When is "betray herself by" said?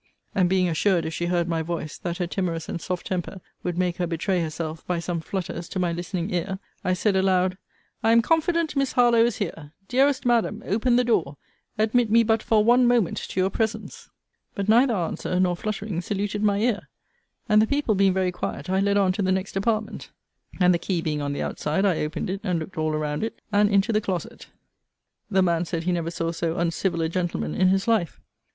4.07-4.97